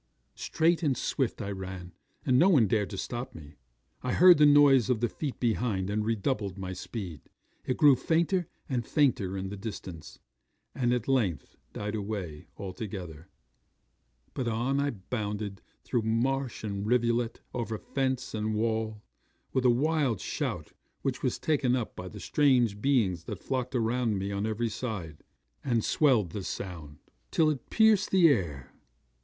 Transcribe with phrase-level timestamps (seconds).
[0.33, 1.93] 'Straight and swift I ran,
[2.25, 3.57] and no one dared to stop me.
[4.01, 7.21] I heard the noise of the feet behind, and redoubled my speed.
[7.65, 10.17] It grew fainter and fainter in the distance,
[10.73, 13.29] and at length died away altogether;
[14.33, 19.03] but on I bounded, through marsh and rivulet, over fence and wall,
[19.53, 20.71] with a wild shout
[21.03, 25.23] which was taken up by the strange beings that flocked around me on every side,
[25.63, 26.97] and swelled the sound,
[27.29, 28.73] till it pierced the air.